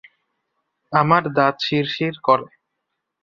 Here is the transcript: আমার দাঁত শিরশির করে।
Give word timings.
আমার 0.93 1.23
দাঁত 1.35 1.55
শিরশির 1.65 2.15
করে। 2.23 2.47